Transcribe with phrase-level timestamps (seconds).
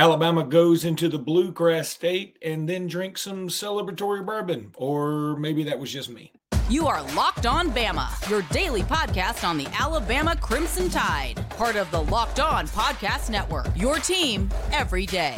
[0.00, 4.72] Alabama goes into the bluegrass state and then drinks some celebratory bourbon.
[4.76, 6.32] Or maybe that was just me.
[6.70, 11.90] You are Locked On Bama, your daily podcast on the Alabama Crimson Tide, part of
[11.90, 13.66] the Locked On Podcast Network.
[13.76, 15.36] Your team every day.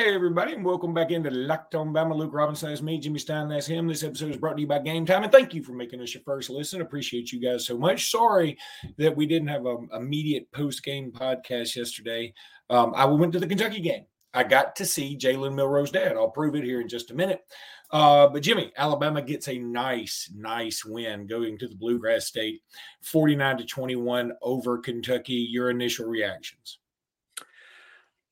[0.00, 2.16] Hey, everybody, and welcome back into Locked On Bama.
[2.16, 2.98] Luke Robinson, that's me.
[2.98, 3.86] Jimmy Stein, that's him.
[3.86, 6.14] This episode is brought to you by Game Time, and thank you for making us
[6.14, 6.80] your first listen.
[6.80, 8.10] Appreciate you guys so much.
[8.10, 8.56] Sorry
[8.96, 12.32] that we didn't have an immediate post game podcast yesterday.
[12.70, 14.06] Um, I went to the Kentucky game.
[14.32, 16.16] I got to see Jalen Milroe's dad.
[16.16, 17.42] I'll prove it here in just a minute.
[17.90, 22.62] Uh, but Jimmy, Alabama gets a nice, nice win going to the Bluegrass State,
[23.02, 25.46] 49 to 21 over Kentucky.
[25.50, 26.79] Your initial reactions?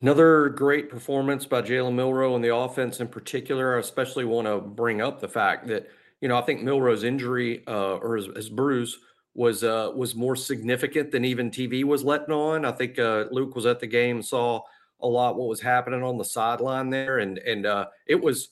[0.00, 3.76] Another great performance by Jalen Milroe and the offense in particular.
[3.76, 5.88] I especially want to bring up the fact that
[6.20, 8.96] you know I think Milroe's injury uh, or his, his bruise
[9.34, 12.64] was uh, was more significant than even TV was letting on.
[12.64, 14.62] I think uh, Luke was at the game, saw
[15.00, 18.50] a lot what was happening on the sideline there, and and uh, it was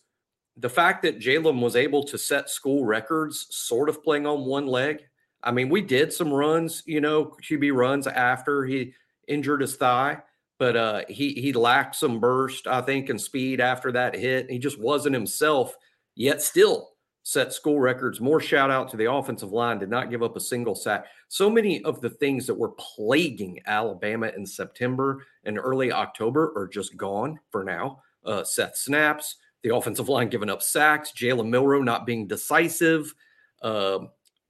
[0.57, 4.67] the fact that Jalen was able to set school records, sort of playing on one
[4.67, 5.03] leg.
[5.45, 8.95] I mean, we did some runs, you know, QB runs after he
[9.29, 10.19] injured his thigh
[10.59, 14.51] but uh, he he lacked some burst, I think, and speed after that hit.
[14.51, 15.75] He just wasn't himself.
[16.15, 16.91] Yet still
[17.23, 18.21] set school records.
[18.21, 19.81] More shout out to the offensive line.
[19.81, 21.07] Did not give up a single sack.
[21.29, 26.69] So many of the things that were plaguing Alabama in September and early October are
[26.69, 28.01] just gone for now.
[28.25, 33.13] Uh, Seth snaps, the offensive line giving up sacks, Jalen Milroe not being decisive.
[33.61, 33.99] Uh,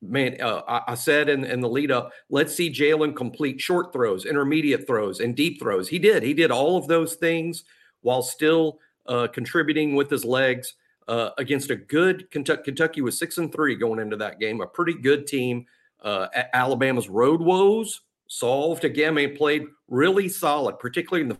[0.02, 3.92] man, uh, I, I, said in, in the lead up, let's see Jalen complete short
[3.92, 5.88] throws, intermediate throws, and deep throws.
[5.88, 6.22] He did.
[6.22, 7.64] He did all of those things
[8.02, 10.74] while still uh, contributing with his legs
[11.08, 12.62] uh, against a good Kentucky.
[12.64, 15.66] Kentucky was six and three going into that game, a pretty good team.
[16.02, 19.14] Uh, Alabama's road woes solved again.
[19.14, 21.38] They played really solid, particularly in the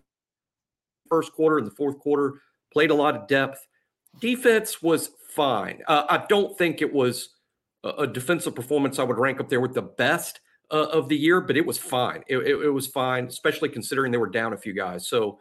[1.09, 2.41] first quarter and the fourth quarter.
[2.73, 3.67] Played a lot of depth.
[4.21, 5.83] Defense was fine.
[5.87, 7.31] Uh, I don't think it was
[7.99, 11.41] a defensive performance I would rank up there with the best uh, of the year,
[11.41, 12.23] but it was fine.
[12.29, 15.09] It, it, it, was fine, especially considering they were down a few guys.
[15.09, 15.39] So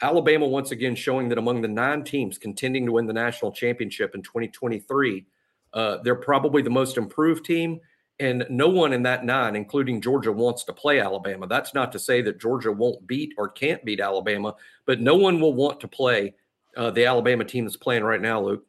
[0.00, 4.14] Alabama once again showing that among the nine teams contending to win the national championship
[4.14, 5.26] in 2023,
[5.74, 7.80] uh, they're probably the most improved team.
[8.18, 11.46] And no one in that nine, including Georgia, wants to play Alabama.
[11.46, 14.54] That's not to say that Georgia won't beat or can't beat Alabama,
[14.86, 16.34] but no one will want to play
[16.76, 18.64] uh, the Alabama team that's playing right now, Luke.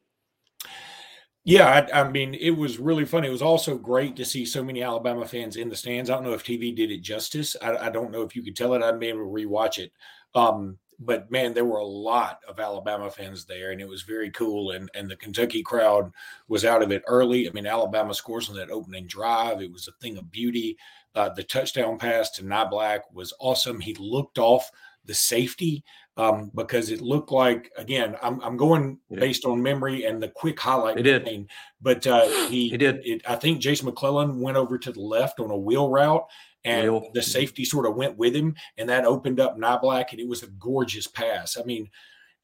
[1.46, 3.28] Yeah, I, I, mean, it was really funny.
[3.28, 6.10] It was also great to see so many Alabama fans in the stands.
[6.10, 7.58] I don't know if TV did it justice.
[7.62, 8.82] I, I don't know if you could tell it.
[8.82, 9.92] I'd be able to rewatch it.
[10.36, 14.32] Um, but man, there were a lot of Alabama fans there, and it was very
[14.32, 14.72] cool.
[14.72, 16.12] And and the Kentucky crowd
[16.48, 17.50] was out of it early.
[17.50, 19.62] I mean, Alabama scores on that opening drive.
[19.62, 20.78] It was a thing of beauty.
[21.14, 23.80] Uh, the touchdown pass to Niblack was awesome.
[23.80, 24.72] He looked off
[25.06, 25.84] the safety
[26.18, 30.60] um, because it looked like again I'm, I'm going based on memory and the quick
[30.60, 30.98] highlight.
[30.98, 31.50] He did,
[31.82, 33.02] but uh, he, he did.
[33.04, 36.26] It, I think Jase McClellan went over to the left on a wheel route,
[36.64, 37.10] and wheel.
[37.14, 40.44] the safety sort of went with him, and that opened up Niblack, and it was
[40.44, 41.58] a gorgeous pass.
[41.58, 41.90] I mean,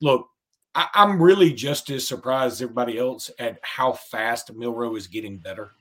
[0.02, 0.28] look.
[0.76, 5.40] I, I'm really just as surprised as everybody else at how fast Milroe is getting
[5.40, 5.72] better.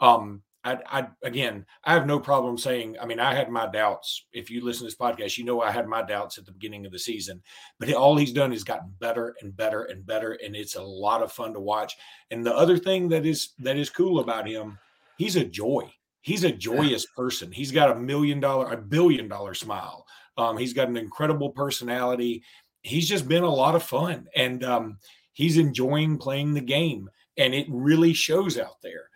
[0.00, 2.96] Um, I, I, again, I have no problem saying.
[3.00, 4.26] I mean, I had my doubts.
[4.32, 6.84] If you listen to this podcast, you know I had my doubts at the beginning
[6.84, 7.42] of the season.
[7.80, 11.22] But all he's done is gotten better and better and better, and it's a lot
[11.22, 11.94] of fun to watch.
[12.30, 14.78] And the other thing that is that is cool about him,
[15.16, 15.90] he's a joy.
[16.20, 17.50] He's a joyous person.
[17.50, 20.04] He's got a million dollar, a billion dollar smile.
[20.36, 22.42] Um, he's got an incredible personality.
[22.82, 24.98] He's just been a lot of fun, and um,
[25.32, 27.08] he's enjoying playing the game,
[27.38, 29.08] and it really shows out there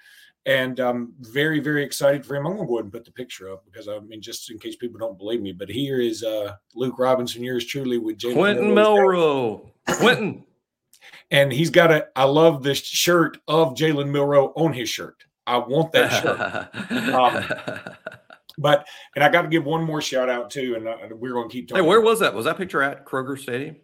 [0.47, 2.47] and I'm very, very excited for him.
[2.47, 4.59] I'm going to go ahead and put the picture up because I mean, just in
[4.59, 8.35] case people don't believe me, but here is uh, Luke Robinson, yours truly with Jalen
[8.35, 9.71] Quentin Milroe.
[9.87, 10.45] Quentin.
[11.31, 15.25] and he's got a, I love this shirt of Jalen Milroe on his shirt.
[15.47, 17.11] I want that shirt.
[17.15, 17.97] um,
[18.59, 21.49] but, and I got to give one more shout out too, and uh, we're going
[21.49, 21.85] to keep talking.
[21.85, 22.35] Hey, where was that?
[22.35, 23.77] Was that picture at Kroger Stadium?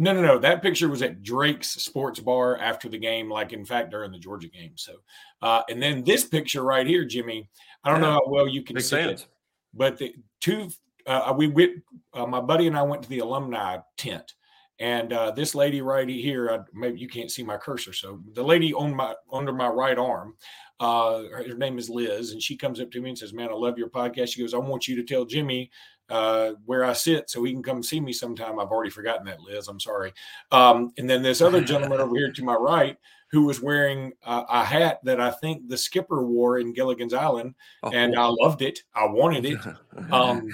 [0.00, 0.38] No, no, no.
[0.38, 4.18] That picture was at Drake's Sports Bar after the game, like in fact during the
[4.18, 4.72] Georgia game.
[4.76, 4.94] So,
[5.42, 7.48] uh, and then this picture right here, Jimmy.
[7.82, 8.08] I don't yeah.
[8.08, 9.22] know how well you can Big see fans.
[9.22, 9.28] it,
[9.74, 10.68] but the two
[11.06, 11.82] uh, we went.
[12.12, 14.34] Uh, my buddy and I went to the alumni tent,
[14.78, 17.92] and uh, this lady right here, I, maybe you can't see my cursor.
[17.92, 20.34] So the lady on my under my right arm,
[20.78, 23.54] uh, her name is Liz, and she comes up to me and says, "Man, I
[23.54, 25.70] love your podcast." She goes, "I want you to tell Jimmy
[26.08, 28.58] uh, where I sit so he can come see me sometime.
[28.58, 29.68] I've already forgotten that, Liz.
[29.68, 30.12] I'm sorry.
[30.50, 32.96] Um, and then this other gentleman over here to my right,
[33.30, 37.54] who was wearing a, a hat that I think the skipper wore in Gilligan's Island,
[37.82, 38.16] oh, and.
[38.16, 38.80] I loved it.
[38.94, 39.58] I wanted it.
[40.12, 40.48] Um,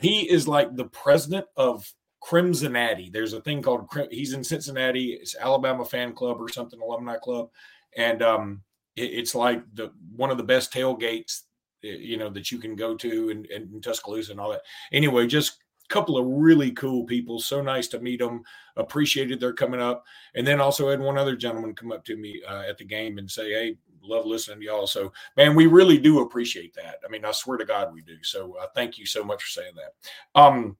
[0.00, 1.92] he is like the president of
[2.26, 3.12] Crimsonati.
[3.12, 5.12] There's a thing called he's in Cincinnati.
[5.12, 7.50] It's Alabama fan club or something, alumni club,
[7.96, 8.62] and um,
[8.96, 11.42] it, it's like the one of the best tailgates
[11.82, 14.62] you know that you can go to in, in Tuscaloosa and all that.
[14.92, 17.38] Anyway, just a couple of really cool people.
[17.38, 18.42] So nice to meet them.
[18.76, 22.42] Appreciated their coming up, and then also had one other gentleman come up to me
[22.48, 25.98] uh, at the game and say, "Hey, love listening to y'all." So, man, we really
[25.98, 27.00] do appreciate that.
[27.04, 28.16] I mean, I swear to God, we do.
[28.22, 30.40] So, uh, thank you so much for saying that.
[30.40, 30.76] Um,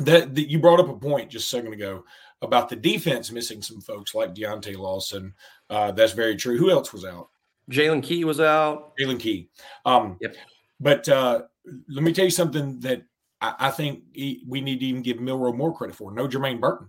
[0.00, 2.04] that, that you brought up a point just a second ago
[2.42, 5.34] about the defense missing some folks like Deontae Lawson.
[5.68, 6.56] Uh, that's very true.
[6.56, 7.29] Who else was out?
[7.70, 8.92] Jaylen Key was out.
[8.98, 9.48] Jaylen Key.
[9.84, 10.36] Um, yep.
[10.80, 11.42] But uh,
[11.88, 13.02] let me tell you something that
[13.40, 16.12] I, I think he, we need to even give Milroe more credit for.
[16.12, 16.88] No Jermaine Burton.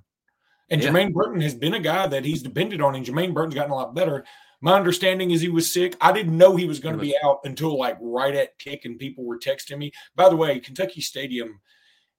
[0.70, 0.90] And yeah.
[0.90, 3.76] Jermaine Burton has been a guy that he's depended on, and Jermaine Burton's gotten a
[3.76, 4.26] lot better.
[4.62, 5.96] My understanding is he was sick.
[6.00, 8.98] I didn't know he was going to be out until like right at kick, and
[8.98, 9.92] people were texting me.
[10.16, 11.60] By the way, Kentucky Stadium,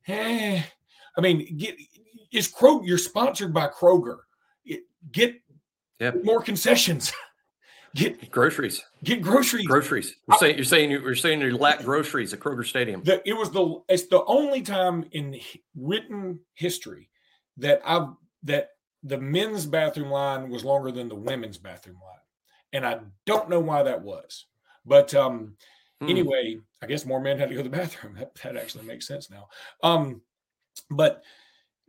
[0.08, 0.62] eh,
[1.16, 1.76] I mean, get
[2.32, 2.86] is Kroger.
[2.86, 4.18] You're sponsored by Kroger.
[5.12, 5.40] Get
[5.98, 6.24] yep.
[6.24, 7.12] more concessions.
[7.94, 8.82] get groceries.
[9.04, 9.66] Get groceries.
[9.66, 10.14] Groceries.
[10.28, 13.02] You're saying you're saying you're saying you lack groceries at Kroger Stadium.
[13.02, 15.38] The, it was the it's the only time in
[15.76, 17.08] written history
[17.58, 18.08] that I've
[18.44, 18.70] that
[19.02, 22.20] the men's bathroom line was longer than the women's bathroom line,
[22.72, 24.46] and I don't know why that was.
[24.84, 25.56] But um,
[26.00, 26.08] hmm.
[26.08, 28.14] anyway, I guess more men had to go to the bathroom.
[28.18, 29.48] That, that actually makes sense now.
[29.82, 30.22] Um,
[30.90, 31.22] but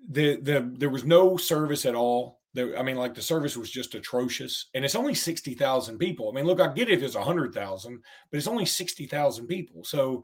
[0.09, 2.39] the the there was no service at all.
[2.57, 6.29] I mean, like the service was just atrocious, and it's only sixty thousand people.
[6.29, 9.47] I mean, look, I get it; it's a hundred thousand, but it's only sixty thousand
[9.47, 9.83] people.
[9.83, 10.23] So,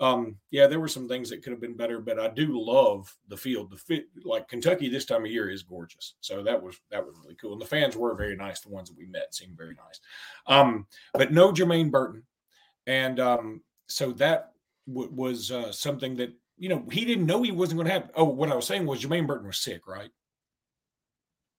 [0.00, 3.14] um, yeah, there were some things that could have been better, but I do love
[3.28, 3.70] the field.
[3.70, 6.14] The fit, like Kentucky, this time of year is gorgeous.
[6.20, 8.60] So that was that was really cool, and the fans were very nice.
[8.60, 10.00] The ones that we met seemed very nice.
[10.46, 12.24] Um, but no Jermaine Burton,
[12.88, 14.52] and um, so that
[14.88, 18.10] w- was uh, something that you know, he didn't know he wasn't going to have.
[18.14, 20.10] Oh, what I was saying was Jermaine Burton was sick, right?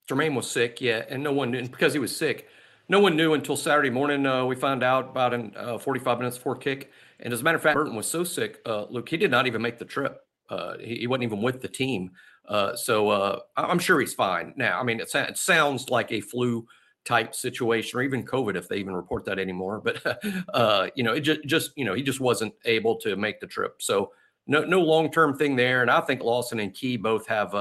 [0.09, 2.47] Jermaine was sick, yeah, and no one knew because he was sick.
[2.87, 4.25] No one knew until Saturday morning.
[4.25, 6.91] Uh, we found out about in uh, 45 minutes before kick.
[7.19, 9.45] And as a matter of fact, Burton was so sick, uh, Luke, he did not
[9.45, 10.21] even make the trip.
[10.49, 12.09] Uh, he, he, wasn't even with the team.
[12.47, 14.79] Uh, so uh, I'm sure he's fine now.
[14.79, 16.65] I mean, it, it, sounds like a flu
[17.05, 19.79] type situation, or even COVID, if they even report that anymore.
[19.79, 20.01] But
[20.95, 23.75] you know, it just, just you know, he just wasn't able to make the trip.
[23.79, 24.11] So
[24.47, 25.83] no no long term thing there.
[25.83, 27.53] And I think Lawson and Key both have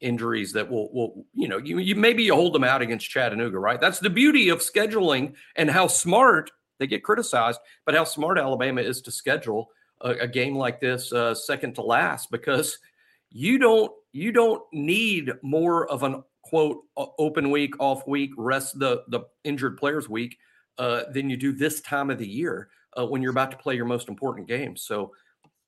[0.00, 3.58] injuries that will will you know you you maybe you hold them out against Chattanooga,
[3.58, 3.80] right?
[3.80, 8.82] That's the beauty of scheduling and how smart they get criticized, but how smart Alabama
[8.82, 9.70] is to schedule
[10.02, 12.78] a, a game like this uh, second to last because
[13.30, 16.78] you don't you don't need more of an quote
[17.18, 20.38] open week off week rest the the injured players week
[20.78, 23.74] uh, than you do this time of the year uh, when you're about to play
[23.74, 25.12] your most important game so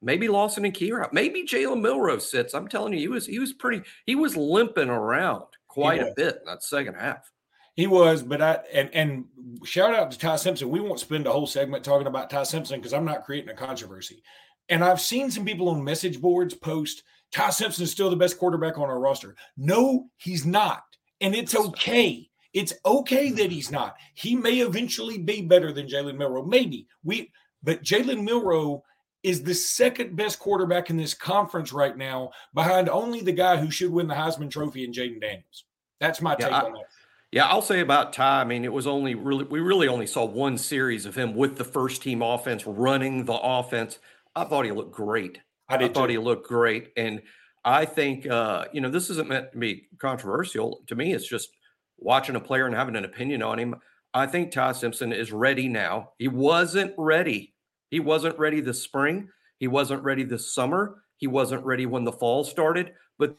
[0.00, 1.12] Maybe Lawson and Kira.
[1.12, 2.54] Maybe Jalen Milroe sits.
[2.54, 3.82] I'm telling you, he was he was pretty.
[4.06, 7.30] He was limping around quite a bit in that second half.
[7.74, 9.24] He was, but I and and
[9.64, 10.70] shout out to Ty Simpson.
[10.70, 13.54] We won't spend a whole segment talking about Ty Simpson because I'm not creating a
[13.54, 14.22] controversy.
[14.68, 17.02] And I've seen some people on message boards post
[17.32, 19.36] Ty Simpson is still the best quarterback on our roster.
[19.56, 20.82] No, he's not,
[21.20, 22.28] and it's okay.
[22.54, 23.36] It's okay mm-hmm.
[23.36, 23.96] that he's not.
[24.14, 27.30] He may eventually be better than Jalen Milroe, maybe we,
[27.62, 28.82] but Jalen Milroe
[29.22, 33.70] is the second best quarterback in this conference right now, behind only the guy who
[33.70, 35.64] should win the Heisman Trophy in Jayden Daniels.
[36.00, 36.84] That's my take yeah, I, on that.
[37.30, 38.40] Yeah, I'll say about Ty.
[38.40, 41.58] I mean, it was only really we really only saw one series of him with
[41.58, 43.98] the first team offense running the offense.
[44.34, 45.40] I thought he looked great.
[45.68, 46.12] I, I thought too.
[46.12, 47.20] he looked great, and
[47.64, 50.80] I think uh, you know this isn't meant to be controversial.
[50.86, 51.50] To me, it's just
[51.98, 53.74] watching a player and having an opinion on him.
[54.14, 56.12] I think Ty Simpson is ready now.
[56.18, 57.52] He wasn't ready
[57.90, 59.28] he wasn't ready this spring.
[59.58, 61.02] He wasn't ready this summer.
[61.16, 62.92] He wasn't ready when the fall started.
[63.18, 63.36] But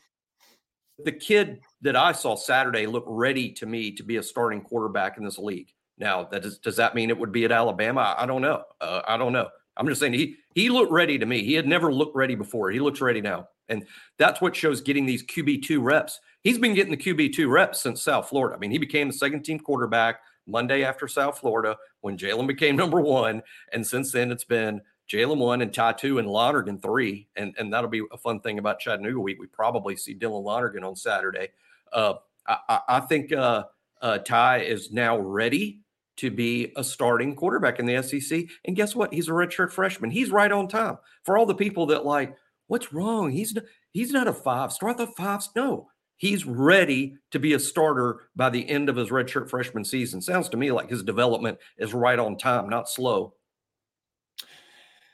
[1.04, 5.18] the kid that I saw Saturday looked ready to me to be a starting quarterback
[5.18, 5.72] in this league.
[5.98, 8.16] Now, that is, does that mean it would be at Alabama?
[8.18, 8.64] I don't know.
[8.80, 9.50] Uh, I don't know.
[9.78, 11.44] I'm just saying he he looked ready to me.
[11.44, 12.70] He had never looked ready before.
[12.70, 13.86] He looks ready now, and
[14.18, 16.20] that's what shows getting these QB two reps.
[16.44, 18.56] He's been getting the QB two reps since South Florida.
[18.56, 22.76] I mean, he became the second team quarterback Monday after South Florida when Jalen became
[22.78, 23.42] number one.
[23.74, 27.28] And since then, it's been Jalen one and Ty two and Lonergan three.
[27.36, 29.40] And, and that'll be a fun thing about Chattanooga week.
[29.40, 31.50] We probably see Dylan Lonergan on Saturday.
[31.92, 32.16] Uh,
[32.48, 33.64] I, I, think uh,
[34.02, 35.82] uh, Ty is now ready
[36.18, 38.44] to be a starting quarterback in the SEC.
[38.66, 39.14] And guess what?
[39.14, 40.12] He's a redshirt freshman.
[40.12, 40.98] He's right on time.
[41.24, 42.36] For all the people that like,
[42.68, 43.32] what's wrong?
[43.32, 43.58] He's
[43.92, 44.94] he's not a five star.
[44.94, 49.50] The fives, no, He's ready to be a starter by the end of his redshirt
[49.50, 50.22] freshman season.
[50.22, 53.36] Sounds to me like his development is right on time, not slow.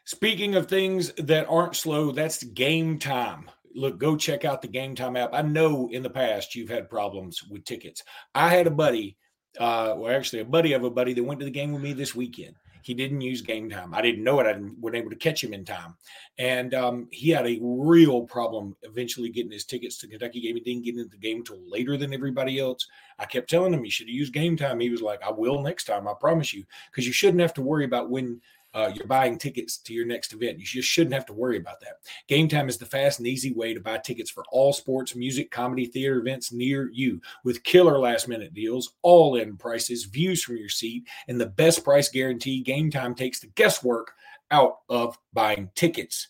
[0.06, 3.52] Speaking of things that aren't slow, that's game time.
[3.76, 5.30] Look, go check out the game time app.
[5.32, 8.02] I know in the past you've had problems with tickets.
[8.34, 9.16] I had a buddy,
[9.60, 11.94] uh, well, actually, a buddy of a buddy that went to the game with me
[11.94, 12.56] this weekend
[12.86, 13.96] he didn't use game time.
[13.96, 14.46] I didn't know it.
[14.46, 15.96] I wasn't able to catch him in time.
[16.38, 20.54] And um, he had a real problem eventually getting his tickets to Kentucky game.
[20.54, 22.86] He didn't get into the game until later than everybody else.
[23.18, 24.80] I kept telling him he should have used game time.
[24.80, 26.08] He was like, I will next time.
[26.08, 26.64] I promise you.
[26.92, 28.40] Because you shouldn't have to worry about when
[28.76, 30.60] uh, you're buying tickets to your next event.
[30.60, 32.00] You just shouldn't have to worry about that.
[32.28, 35.50] Game Time is the fast and easy way to buy tickets for all sports, music,
[35.50, 40.58] comedy, theater events near you with killer last minute deals, all in prices, views from
[40.58, 42.62] your seat, and the best price guarantee.
[42.62, 44.14] Game Time takes the guesswork
[44.52, 46.28] out of buying tickets.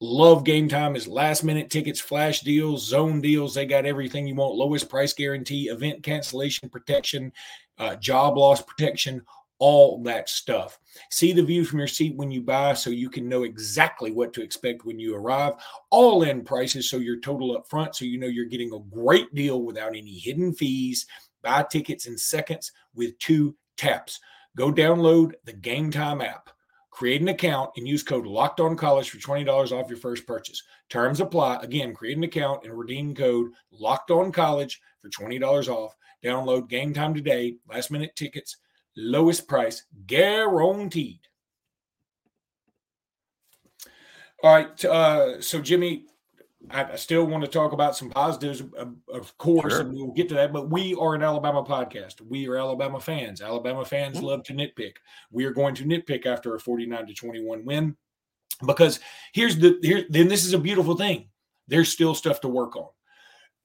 [0.00, 3.54] Love game time is last minute tickets, flash deals, zone deals.
[3.54, 4.54] They got everything you want.
[4.54, 7.32] Lowest price guarantee, event cancellation protection,
[7.78, 9.22] uh, job loss protection,
[9.58, 10.78] all that stuff.
[11.10, 14.32] See the view from your seat when you buy so you can know exactly what
[14.34, 15.54] to expect when you arrive.
[15.90, 19.34] All in prices so you're total up front so you know you're getting a great
[19.34, 21.06] deal without any hidden fees.
[21.42, 24.20] Buy tickets in seconds with two taps.
[24.56, 26.50] Go download the Game Time app.
[26.90, 30.62] Create an account and use code Locked On College for $20 off your first purchase.
[30.88, 31.56] Terms apply.
[31.56, 35.94] Again, create an account and redeem code Locked On College for $20 off.
[36.24, 37.56] Download Game Time today.
[37.68, 38.56] Last minute tickets
[38.96, 41.20] lowest price guaranteed.
[44.42, 44.84] All right.
[44.84, 46.06] Uh, so, Jimmy,
[46.70, 49.82] I, I, still want to talk about some positives, of, of course, sure.
[49.82, 50.52] and we'll get to that.
[50.52, 52.20] But we are an Alabama podcast.
[52.20, 53.40] We are Alabama fans.
[53.40, 54.26] Alabama fans mm-hmm.
[54.26, 54.96] love to nitpick.
[55.30, 57.96] We are going to nitpick after a 49 to 21 win
[58.64, 59.00] because
[59.32, 60.04] here's the here.
[60.08, 61.28] Then this is a beautiful thing.
[61.68, 62.88] There's still stuff to work on.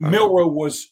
[0.04, 0.48] Uh-huh.
[0.48, 0.92] Was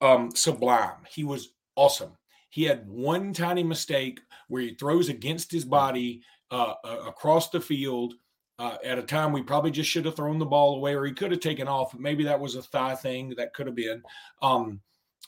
[0.00, 1.06] um, sublime.
[1.10, 2.12] He was awesome.
[2.50, 7.60] He had one tiny mistake where he throws against his body uh, uh, across the
[7.60, 8.14] field
[8.60, 11.12] uh, at a time we probably just should have thrown the ball away or he
[11.12, 11.98] could have taken off.
[11.98, 14.02] Maybe that was a thigh thing that could have been.
[14.42, 14.80] Um,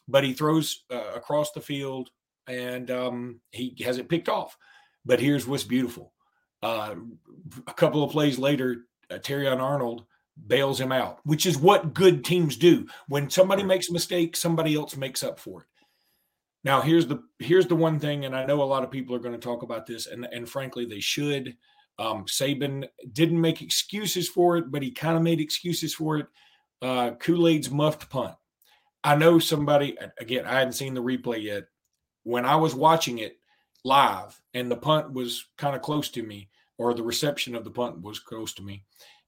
[0.07, 2.11] but he throws uh, across the field
[2.47, 4.59] and um, he has it picked off.
[5.07, 6.13] But here's what's beautiful.
[6.63, 6.97] Uh,
[7.67, 10.05] a couple of plays later, uh, Terrion Arnold
[10.47, 12.87] bails him out, which is what good teams do.
[13.09, 15.67] When somebody makes a mistake, somebody else makes up for it.
[16.65, 19.21] Now here's the here's the one thing, and I know a lot of people are
[19.21, 21.57] going to talk about this, and and frankly they should.
[21.99, 26.27] Um, Saban didn't make excuses for it, but he kind of made excuses for it.
[26.81, 28.35] Uh, Kool Aid's muffed punt.
[29.05, 30.47] I know somebody again.
[30.47, 31.65] I hadn't seen the replay yet.
[32.25, 33.39] When I was watching it
[33.85, 37.71] live, and the punt was kind of close to me, or the reception of the
[37.71, 38.85] punt was close to me.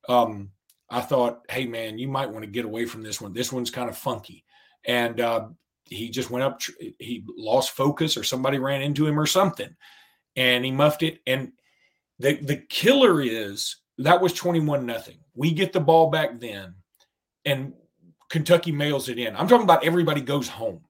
[0.08, 0.50] Um,
[0.90, 3.32] I thought, hey man, you might want to get away from this one.
[3.32, 4.44] This one's kind of funky.
[4.86, 5.48] And uh,
[5.86, 6.60] he just went up,
[6.98, 9.74] he lost focus, or somebody ran into him, or something,
[10.36, 11.20] and he muffed it.
[11.26, 11.52] And
[12.18, 15.18] the the killer is that was 21 nothing.
[15.34, 16.74] We get the ball back then,
[17.44, 17.74] and
[18.30, 19.36] Kentucky mails it in.
[19.36, 20.80] I'm talking about everybody goes home.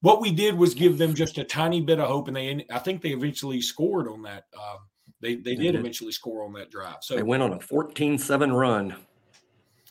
[0.00, 2.78] What we did was give them just a tiny bit of hope, and they I
[2.78, 4.44] think they eventually scored on that.
[4.56, 4.76] Uh,
[5.20, 6.98] they they did eventually score on that drive.
[7.00, 8.94] So they went on a 14-7 run.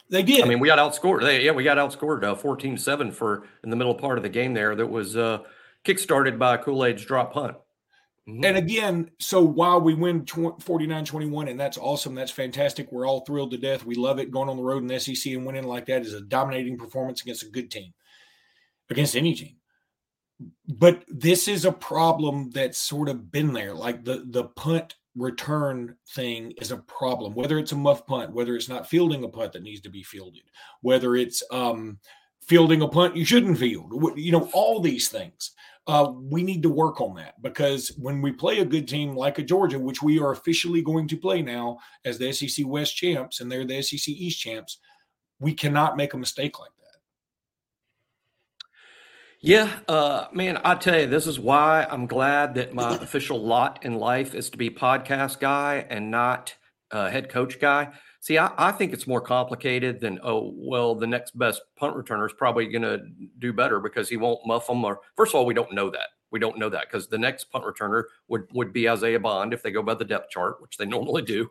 [0.09, 0.43] They did.
[0.43, 1.21] I mean, we got outscored.
[1.21, 4.29] They, yeah, we got outscored uh, 14 7 for in the middle part of the
[4.29, 4.75] game there.
[4.75, 5.39] That was uh,
[5.83, 7.57] kickstarted by a Kool Aid's drop punt.
[8.27, 8.43] Mm-hmm.
[8.43, 12.91] And again, so while we win 49 21, and that's awesome, that's fantastic.
[12.91, 13.85] We're all thrilled to death.
[13.85, 14.31] We love it.
[14.31, 17.21] Going on the road in the SEC and winning like that is a dominating performance
[17.21, 17.93] against a good team,
[18.89, 19.55] against any team.
[20.67, 23.73] But this is a problem that's sort of been there.
[23.73, 28.55] Like the, the punt return thing is a problem, whether it's a muff punt, whether
[28.55, 30.43] it's not fielding a punt that needs to be fielded,
[30.81, 32.00] whether it's um,
[32.41, 35.51] fielding a punt you shouldn't field, you know, all these things.
[35.88, 39.39] Uh, we need to work on that because when we play a good team like
[39.39, 43.39] a Georgia, which we are officially going to play now as the SEC West champs
[43.39, 44.79] and they're the SEC East champs,
[45.39, 46.71] we cannot make a mistake like.
[49.39, 53.86] Yeah, uh, man, I tell you, this is why I'm glad that my official lot
[53.86, 56.56] in life is to be podcast guy and not
[56.89, 57.89] uh, head coach guy.
[58.20, 62.25] See, I, I, think it's more complicated than oh, well, the next best punt returner
[62.25, 63.03] is probably going to
[63.38, 64.84] do better because he won't muff them.
[64.84, 66.10] Or first of all, we don't know that.
[66.32, 69.62] We don't know that because the next punt returner would would be Isaiah Bond if
[69.62, 71.50] they go by the depth chart, which they normally do.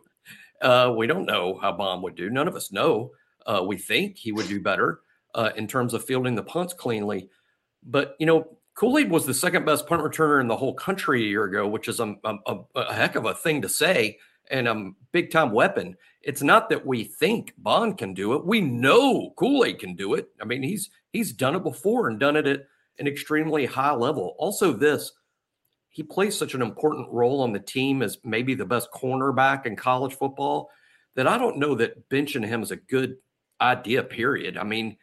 [0.61, 2.29] Uh, we don't know how Bond would do.
[2.29, 3.11] None of us know.
[3.45, 4.99] Uh, we think he would do better
[5.33, 7.29] uh, in terms of fielding the punts cleanly.
[7.87, 11.23] But you know, Kool Aid was the second best punt returner in the whole country
[11.23, 14.19] a year ago, which is a, a, a, heck of a thing to say.
[14.51, 15.95] and a big time weapon.
[16.21, 18.45] It's not that we think Bond can do it.
[18.45, 20.29] We know Kool Aid can do it.
[20.41, 22.65] I mean, he's he's done it before and done it at
[22.99, 24.35] an extremely high level.
[24.37, 25.11] Also, this
[25.89, 29.75] he plays such an important role on the team as maybe the best cornerback in
[29.75, 30.69] college football
[31.15, 33.15] that I don't know that benching him is a good
[33.59, 34.03] idea.
[34.03, 34.57] Period.
[34.57, 34.97] I mean,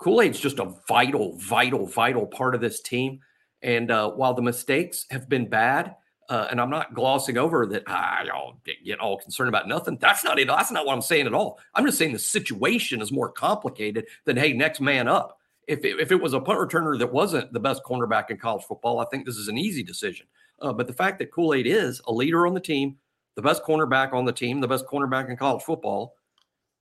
[0.00, 3.20] Kool Aid's just a vital, vital, vital part of this team.
[3.62, 5.94] And uh, while the mistakes have been bad,
[6.30, 9.98] uh, and I'm not glossing over that I y'all get all concerned about nothing.
[9.98, 10.46] That's not it.
[10.46, 11.58] That's not what I'm saying at all.
[11.74, 15.38] I'm just saying the situation is more complicated than hey, next man up.
[15.66, 18.64] If it, if it was a punt returner that wasn't the best cornerback in college
[18.64, 20.26] football, I think this is an easy decision.
[20.62, 22.96] Uh, but the fact that Kool Aid is a leader on the team,
[23.34, 26.14] the best cornerback on the team, the best cornerback in college football,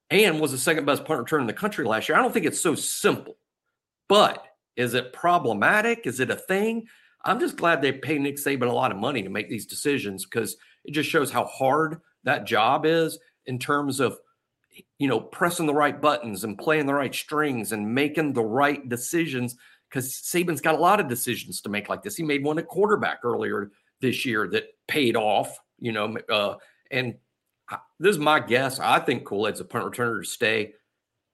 [0.10, 2.46] and was the second best punt returner in the country last year, I don't think
[2.46, 3.38] it's so simple.
[4.08, 4.44] But
[4.76, 6.08] is it problematic?
[6.08, 6.88] Is it a thing?
[7.24, 10.26] I'm just glad they pay Nick Saban a lot of money to make these decisions
[10.26, 14.18] because it just shows how hard that job is in terms of
[14.98, 18.88] you know pressing the right buttons and playing the right strings and making the right
[18.88, 19.58] decisions
[19.90, 22.16] because Saban's got a lot of decisions to make like this.
[22.16, 26.56] He made one at quarterback earlier this year that paid off, you know, uh,
[26.92, 27.16] and
[28.00, 28.80] this is my guess.
[28.80, 30.74] I think Kool-Aid's a punt returner to stay.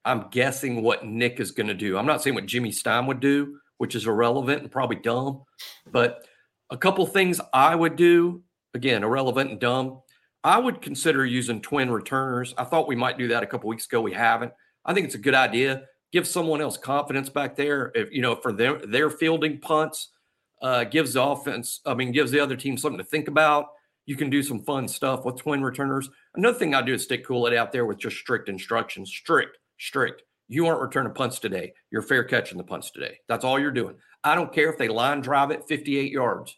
[0.04, 1.98] I'm guessing what Nick is going to do.
[1.98, 5.42] I'm not saying what Jimmy Stein would do, which is irrelevant and probably dumb.
[5.90, 6.26] But
[6.70, 8.42] a couple things I would do,
[8.74, 10.00] again, irrelevant and dumb.
[10.44, 12.54] I would consider using twin returners.
[12.56, 14.00] I thought we might do that a couple weeks ago.
[14.00, 14.52] We haven't.
[14.84, 15.82] I think it's a good idea.
[16.12, 17.90] Give someone else confidence back there.
[17.96, 20.12] If you know, for their their fielding punts,
[20.62, 21.80] uh, gives the offense.
[21.84, 23.66] I mean, gives the other team something to think about.
[24.06, 26.08] You can do some fun stuff with twin returners.
[26.34, 29.10] Another thing I do is stick Kool Aid out there with just strict instructions.
[29.10, 30.22] Strict, strict.
[30.48, 31.72] You aren't returning punts today.
[31.90, 33.18] You're fair catching the punts today.
[33.28, 33.96] That's all you're doing.
[34.22, 36.56] I don't care if they line drive it 58 yards.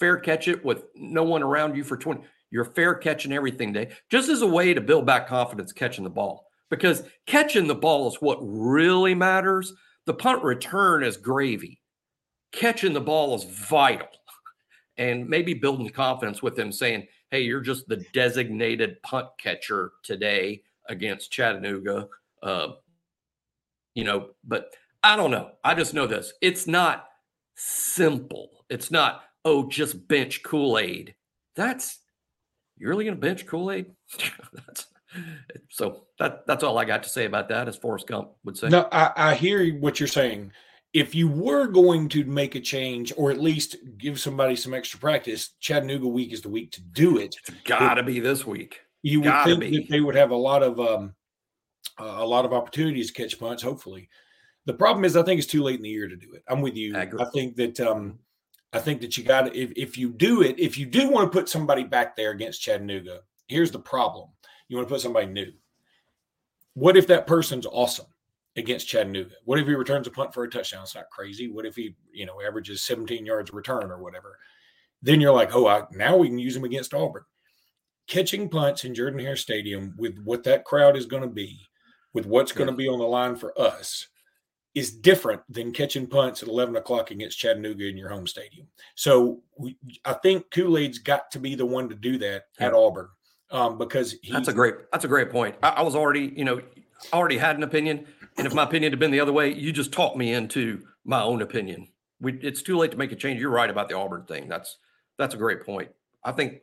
[0.00, 2.22] Fair catch it with no one around you for 20.
[2.50, 6.10] You're fair catching everything day, just as a way to build back confidence catching the
[6.10, 6.46] ball.
[6.70, 9.72] Because catching the ball is what really matters.
[10.06, 11.80] The punt return is gravy.
[12.52, 14.08] Catching the ball is vital.
[14.98, 20.62] And maybe building confidence with them saying, hey, you're just the designated punt catcher today
[20.88, 22.08] against Chattanooga
[22.42, 22.68] uh,
[23.94, 25.50] you know, but I don't know.
[25.64, 26.32] I just know this.
[26.40, 27.06] It's not
[27.54, 28.64] simple.
[28.68, 31.14] It's not, oh, just bench Kool Aid.
[31.54, 31.98] That's,
[32.78, 33.86] you're really going to bench Kool Aid?
[34.52, 34.86] that's,
[35.68, 38.68] so that that's all I got to say about that, as Forrest Gump would say.
[38.68, 40.52] No, I, I hear what you're saying.
[40.92, 45.00] If you were going to make a change, or at least give somebody some extra
[45.00, 47.34] practice, Chattanooga week is the week to do it.
[47.48, 48.80] It's got to be this week.
[49.02, 49.78] You would gotta think be.
[49.78, 51.14] that they would have a lot of um,
[51.98, 53.62] a lot of opportunities to catch punts.
[53.62, 54.08] Hopefully,
[54.66, 56.44] the problem is I think it's too late in the year to do it.
[56.46, 56.96] I'm with you.
[56.96, 58.18] I, I think that um,
[58.72, 61.30] I think that you got to if if you do it, if you do want
[61.30, 64.28] to put somebody back there against Chattanooga, here's the problem:
[64.68, 65.52] you want to put somebody new.
[66.74, 68.06] What if that person's awesome
[68.56, 69.34] against Chattanooga?
[69.44, 70.82] What if he returns a punt for a touchdown?
[70.82, 71.48] It's not crazy.
[71.48, 74.38] What if he you know averages 17 yards return or whatever?
[75.02, 77.24] Then you're like, oh, I, now we can use him against Auburn.
[78.06, 81.60] Catching punts in Jordan Hare Stadium with what that crowd is going to be
[82.12, 84.08] with what's going to be on the line for us
[84.74, 88.66] is different than catching punts at 11 o'clock against Chattanooga in your home stadium.
[88.94, 92.68] So we, I think Kool Aid's got to be the one to do that yeah.
[92.68, 93.08] at Auburn
[93.50, 95.56] um, because that's a great that's a great point.
[95.62, 96.60] I, I was already you know
[97.12, 99.92] already had an opinion, and if my opinion had been the other way, you just
[99.92, 101.88] talked me into my own opinion.
[102.20, 103.40] We, it's too late to make a change.
[103.40, 104.48] You're right about the Auburn thing.
[104.48, 104.78] That's
[105.18, 105.90] that's a great point.
[106.24, 106.60] I think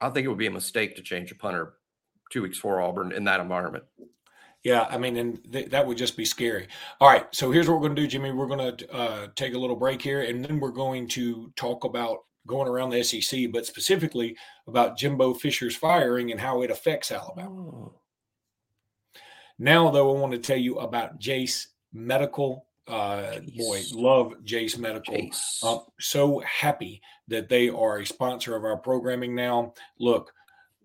[0.00, 1.74] I think it would be a mistake to change a punter
[2.30, 3.84] two weeks for Auburn in that environment.
[4.64, 6.68] Yeah, I mean, and th- that would just be scary.
[7.00, 8.32] All right, so here's what we're going to do, Jimmy.
[8.32, 11.84] We're going to uh, take a little break here, and then we're going to talk
[11.84, 17.12] about going around the SEC, but specifically about Jimbo Fisher's firing and how it affects
[17.12, 17.60] Alabama.
[17.60, 17.94] Oh.
[19.58, 22.66] Now, though, I want to tell you about Jase Medical.
[22.86, 25.14] Uh, boy, love Jase Medical.
[25.14, 25.60] Jase.
[25.62, 29.74] Uh, so happy that they are a sponsor of our programming now.
[29.98, 30.32] Look,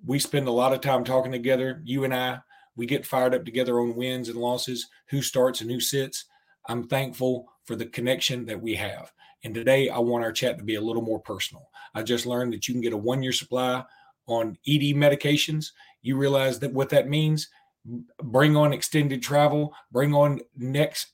[0.05, 2.39] we spend a lot of time talking together, you and I
[2.75, 6.25] we get fired up together on wins and losses, who starts and who sits.
[6.67, 9.11] I'm thankful for the connection that we have.
[9.43, 11.69] And today I want our chat to be a little more personal.
[11.93, 13.83] I just learned that you can get a one year supply
[14.27, 15.71] on ED medications.
[16.01, 17.49] You realize that what that means?
[18.21, 21.07] Bring on extended travel, bring on next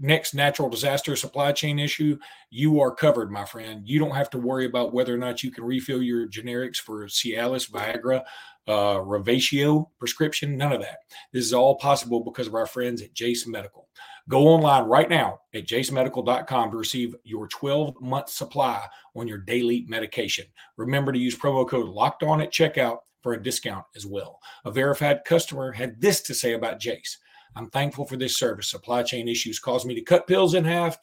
[0.00, 2.18] next natural disaster supply chain issue,
[2.50, 3.82] you are covered, my friend.
[3.88, 7.06] You don't have to worry about whether or not you can refill your generics for
[7.06, 8.22] Cialis, Viagra,
[8.68, 10.98] uh, Revatio prescription, none of that.
[11.32, 13.88] This is all possible because of our friends at Jase Medical.
[14.28, 19.86] Go online right now at jasemedical.com to receive your 12 month supply on your daily
[19.88, 20.46] medication.
[20.76, 24.38] Remember to use promo code locked on at checkout for a discount as well.
[24.64, 27.18] A verified customer had this to say about Jase
[27.56, 28.70] I'm thankful for this service.
[28.70, 30.96] Supply chain issues caused me to cut pills in half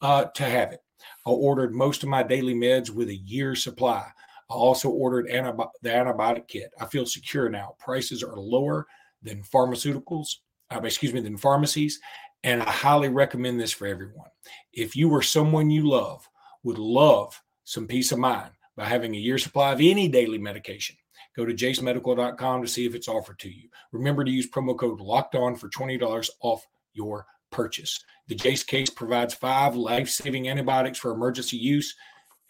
[0.00, 0.80] uh, to have it.
[1.26, 4.02] I ordered most of my daily meds with a year's supply.
[4.48, 6.70] I also ordered antibi- the antibiotic kit.
[6.80, 7.74] I feel secure now.
[7.78, 8.86] Prices are lower
[9.22, 10.36] than pharmaceuticals,
[10.70, 12.00] uh, excuse me, than pharmacies,
[12.44, 14.30] and I highly recommend this for everyone.
[14.72, 16.26] If you or someone you love
[16.62, 20.96] would love some peace of mind by having a year supply of any daily medication,
[21.38, 23.68] go to jasemedical.com to see if it's offered to you.
[23.92, 28.04] Remember to use promo code locked on for $20 off your purchase.
[28.26, 31.94] The Jase case provides five life saving antibiotics for emergency use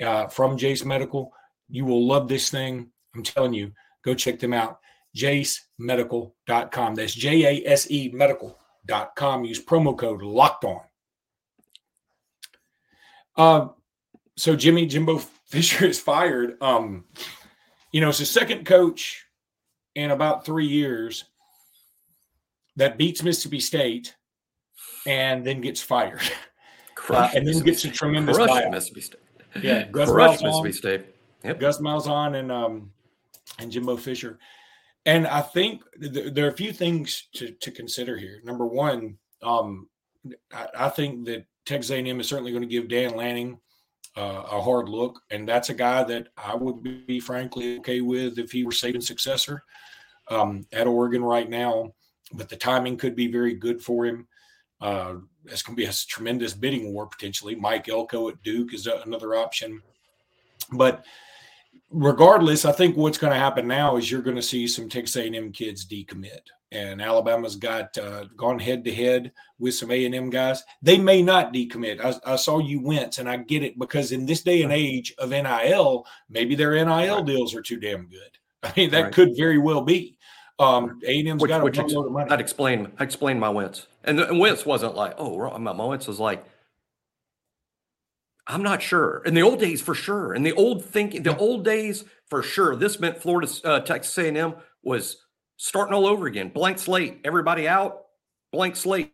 [0.03, 1.31] uh, from Jase Medical.
[1.69, 2.89] You will love this thing.
[3.15, 3.73] I'm telling you,
[4.03, 4.79] go check them out.
[5.15, 6.95] JaseMedical.com.
[6.95, 9.45] That's J A S E medical.com.
[9.45, 10.81] Use promo code locked on.
[13.37, 13.69] Uh,
[14.39, 16.57] so Jimmy Jimbo Fisher is fired.
[16.63, 17.05] Um,
[17.99, 19.27] you know, it's the second coach
[19.97, 21.25] in about three years
[22.77, 24.15] that beats Mississippi State
[25.05, 26.23] and then gets fired.
[27.11, 28.71] Uh, and then gets a tremendous buyout.
[28.71, 29.21] Mississippi State.
[29.63, 31.07] Yeah, Gus Crushed Mississippi State.
[31.45, 31.61] Yep.
[31.61, 32.91] Gus Malzahn and um,
[33.59, 34.39] and Jimbo Fisher.
[35.07, 38.43] And I think th- there are a few things to, to consider here.
[38.45, 39.89] Number one, um,
[40.53, 43.59] I, I think that Texas A&M is certainly going to give Dan Lanning
[44.19, 48.39] uh, a hard look, and that's a guy that I would be frankly okay with
[48.39, 49.63] if he were Saban's successor
[50.27, 51.93] um, at Oregon right now.
[52.33, 54.27] But the timing could be very good for him.
[54.81, 57.55] Uh, it's going to be a tremendous bidding war potentially.
[57.55, 59.81] Mike Elko at Duke is another option,
[60.73, 61.05] but
[61.91, 65.17] regardless, I think what's going to happen now is you're going to see some Texas
[65.17, 70.63] A&M kids decommit, and Alabama's got uh, gone head to head with some A&M guys.
[70.83, 72.01] They may not decommit.
[72.05, 75.15] I, I, saw you wince, and I get it because in this day and age
[75.19, 77.27] of NIL, maybe their NIL right.
[77.27, 78.39] deals are too damn good.
[78.63, 79.13] I mean, that right.
[79.13, 80.19] could very well be.
[80.59, 82.31] Um, A&M's which, got a which ex- of money.
[82.31, 82.93] I'd explain.
[82.99, 86.19] I explain my wince, and, the, and wince wasn't like, oh, my, my wince was
[86.19, 86.45] like
[88.49, 89.23] I'm not sure.
[89.27, 90.35] In the old days, for sure.
[90.35, 92.75] In the old thinking, the old days, for sure.
[92.75, 95.19] This meant Florida, uh, Texas A&M was
[95.59, 96.49] starting all over again.
[96.49, 97.21] Blank slate.
[97.25, 98.05] Everybody out.
[98.53, 99.13] Blank slate.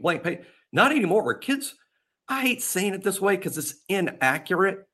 [0.00, 0.40] Blank page.
[0.72, 1.24] Not anymore.
[1.24, 1.74] Where kids,
[2.28, 4.86] I hate saying it this way because it's inaccurate,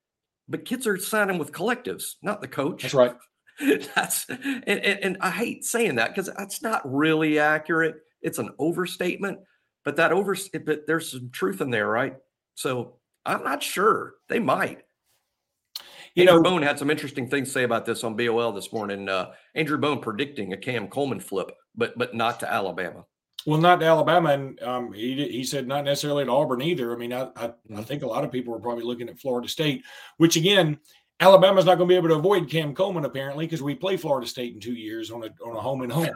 [0.48, 2.82] but kids are signing with collectives, not the coach.
[2.82, 3.14] That's right.
[3.94, 7.96] that's and, and, and I hate saying that because that's not really accurate.
[8.22, 9.38] It's an overstatement,
[9.84, 12.16] but that over but there's some truth in there, right?
[12.54, 14.14] So I'm not sure.
[14.28, 14.82] They might.
[16.16, 18.72] You Andrew know, Bone had some interesting things to say about this on BOL this
[18.72, 19.06] morning.
[19.06, 23.04] Uh, Andrew Bone predicting a Cam Coleman flip, but but not to Alabama.
[23.44, 26.94] Well, not to Alabama, and um, he he said not necessarily to Auburn either.
[26.94, 29.46] I mean, I, I, I think a lot of people were probably looking at Florida
[29.46, 29.84] State,
[30.16, 30.78] which again,
[31.20, 34.26] Alabama's not going to be able to avoid Cam Coleman apparently because we play Florida
[34.26, 36.08] State in two years on a on a home and home.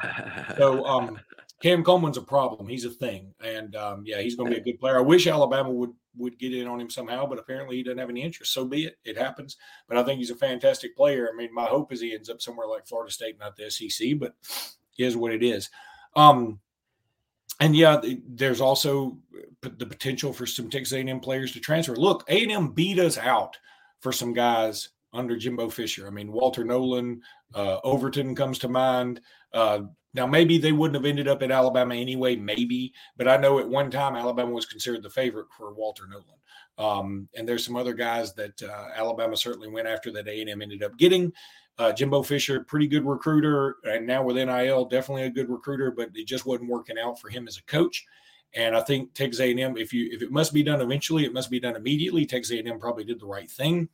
[0.57, 1.21] so um,
[1.61, 2.69] Cam Coleman's a problem.
[2.69, 4.99] He's a thing, and um, yeah, he's going to be a good player.
[4.99, 8.11] I wish Alabama would would get in on him somehow, but apparently he doesn't have
[8.11, 8.53] any interest.
[8.53, 8.99] So be it.
[9.05, 9.57] It happens.
[9.87, 11.31] But I think he's a fantastic player.
[11.33, 14.19] I mean, my hope is he ends up somewhere like Florida State, not the SEC,
[14.19, 14.35] but
[14.99, 15.71] is what it is.
[16.17, 16.61] Um,
[17.61, 19.19] and yeah, there's also
[19.63, 21.95] the potential for some Texas A&M players to transfer.
[21.95, 23.57] Look, A&M beat us out
[24.01, 26.07] for some guys under Jimbo Fisher.
[26.07, 27.21] I mean, Walter Nolen,
[27.55, 29.21] uh, Overton comes to mind.
[29.53, 33.59] Uh, now, maybe they wouldn't have ended up at Alabama anyway, maybe, but I know
[33.61, 36.25] at one time Alabama was considered the favorite for Walter Nolen.
[36.79, 40.83] Um, and there's some other guys that uh, Alabama certainly went after that A&M ended
[40.83, 41.33] up getting.
[41.79, 46.11] Uh, Jimbo Fisher, pretty good recruiter, and now with NIL, definitely a good recruiter, but
[46.15, 48.05] it just wasn't working out for him as a coach.
[48.55, 51.51] And I think Texas A&M, if you if it must be done eventually, it must
[51.51, 52.27] be done immediately.
[52.27, 53.89] Texas A&M probably did the right thing.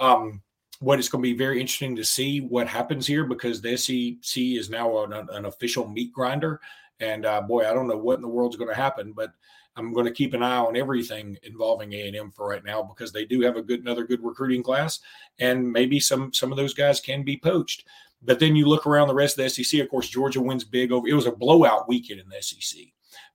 [0.00, 0.42] Um,
[0.80, 4.42] what it's going to be very interesting to see what happens here because the SEC
[4.42, 6.60] is now an, an official meat grinder.
[7.00, 9.32] And uh, boy, I don't know what in the world's going to happen, but
[9.76, 13.24] I'm going to keep an eye on everything involving A&M for right now because they
[13.24, 14.98] do have a good another good recruiting class,
[15.38, 17.84] and maybe some some of those guys can be poached.
[18.20, 19.80] But then you look around the rest of the SEC.
[19.80, 21.06] Of course, Georgia wins big over.
[21.06, 22.86] It was a blowout weekend in the SEC.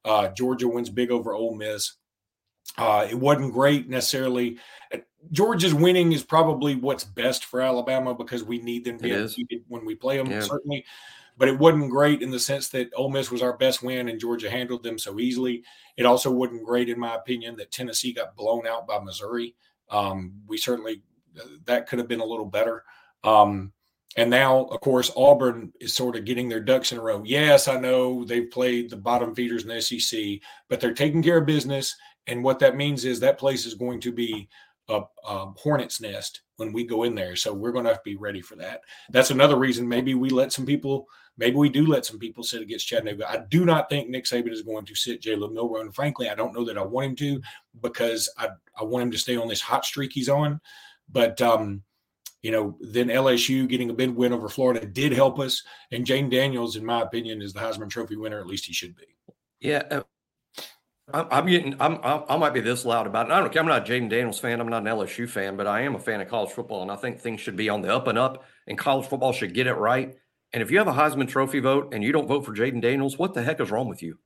[0.04, 1.94] Uh, Georgia wins big over Ole Miss.
[2.78, 4.58] Uh, it wasn't great necessarily.
[5.32, 9.86] Georgia's winning is probably what's best for Alabama because we need them to be when
[9.86, 10.42] we play them, yeah.
[10.42, 10.86] certainly.
[11.38, 14.20] but it wasn't great in the sense that Ole Miss was our best win and
[14.20, 15.64] Georgia handled them so easily.
[15.98, 19.56] It also wasn't great, in my opinion, that Tennessee got blown out by Missouri.
[19.90, 21.02] Um, we certainly
[21.66, 22.84] that could have been a little better.
[23.24, 23.74] Um,
[24.16, 27.24] and now, of course, Auburn is sort of getting their ducks in a row.
[27.26, 31.40] Yes, I know they've played the bottom feeders in the SEC, but they're taking care
[31.40, 31.96] of business.
[32.28, 34.48] And what that means is that place is going to be
[34.94, 37.36] a, a, hornet's nest when we go in there.
[37.36, 38.82] So we're going to have to be ready for that.
[39.10, 42.62] That's another reason maybe we let some people, maybe we do let some people sit
[42.62, 43.30] against Chattanooga.
[43.30, 45.82] I do not think Nick Saban is going to sit Jalen Milroe.
[45.82, 47.42] And frankly, I don't know that I want him to
[47.82, 50.62] because I, I want him to stay on this hot streak he's on.
[51.10, 51.84] But, um,
[52.42, 55.64] you know, then LSU getting a big win over Florida did help us.
[55.92, 58.40] And Jayden Daniels, in my opinion, is the Heisman Trophy winner.
[58.40, 59.06] At least he should be.
[59.62, 60.02] Yeah,
[61.14, 61.76] I'm getting.
[61.80, 62.00] I'm.
[62.04, 63.32] I might be this loud about it.
[63.32, 63.56] I don't.
[63.56, 64.60] I'm not a Jayden Daniels fan.
[64.60, 66.96] I'm not an LSU fan, but I am a fan of college football, and I
[66.96, 68.46] think things should be on the up and up.
[68.68, 70.16] And college football should get it right.
[70.54, 73.18] And if you have a Heisman Trophy vote and you don't vote for Jayden Daniels,
[73.18, 74.18] what the heck is wrong with you?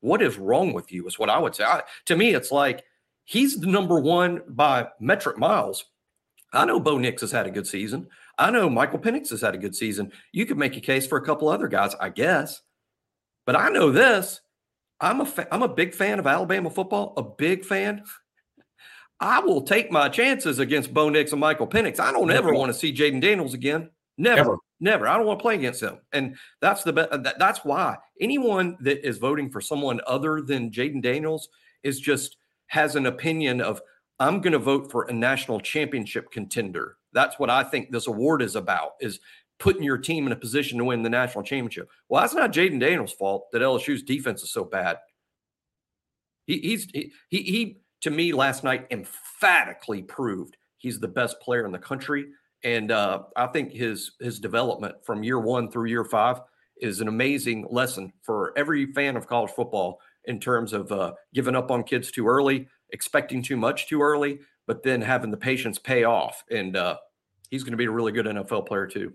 [0.00, 1.06] What is wrong with you?
[1.06, 1.64] Is what I would say.
[1.64, 2.84] I, to me, it's like
[3.24, 5.84] he's the number one by metric miles.
[6.52, 8.08] I know Bo Nix has had a good season.
[8.38, 10.12] I know Michael Penix has had a good season.
[10.32, 12.60] You could make a case for a couple other guys, I guess.
[13.46, 14.40] But I know this
[15.00, 18.02] I'm a fa- I'm a big fan of Alabama football, a big fan.
[19.20, 22.00] I will take my chances against Bo Nix and Michael Penix.
[22.00, 23.90] I don't ever want to see Jayden Daniels again.
[24.16, 24.56] Never, Ever.
[24.80, 25.08] never.
[25.08, 27.96] I don't want to play against him, and that's the be- uh, that, that's why
[28.20, 31.48] anyone that is voting for someone other than Jayden Daniels
[31.82, 33.80] is just has an opinion of
[34.20, 36.96] I'm going to vote for a national championship contender.
[37.12, 38.92] That's what I think this award is about.
[39.00, 39.18] Is
[39.58, 41.88] putting your team in a position to win the national championship.
[42.08, 44.98] Well, that's not Jayden Daniels' fault that LSU's defense is so bad.
[46.46, 51.64] He, he's he, he he to me last night emphatically proved he's the best player
[51.64, 52.26] in the country,
[52.62, 56.40] and uh, I think his his development from year one through year five
[56.76, 61.54] is an amazing lesson for every fan of college football in terms of uh, giving
[61.54, 65.78] up on kids too early, expecting too much too early, but then having the patience
[65.78, 66.42] pay off.
[66.50, 66.96] And uh,
[67.50, 69.12] he's going to be a really good NFL player too.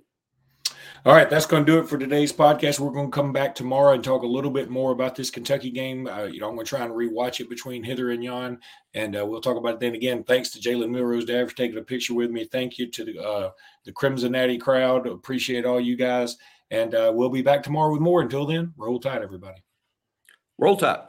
[1.05, 2.77] All right, that's going to do it for today's podcast.
[2.77, 5.71] We're going to come back tomorrow and talk a little bit more about this Kentucky
[5.71, 6.07] game.
[6.07, 8.59] Uh, you know, I'm going to try and rewatch it between hither and yon,
[8.93, 10.25] and uh, we'll talk about it then again.
[10.25, 12.43] Thanks to Jalen Milroe's dad for taking a picture with me.
[12.43, 13.51] Thank you to the uh,
[13.85, 15.07] the Crimson Natty crowd.
[15.07, 16.35] Appreciate all you guys,
[16.69, 18.21] and uh, we'll be back tomorrow with more.
[18.21, 19.63] Until then, roll tide, everybody.
[20.57, 21.08] Roll tide.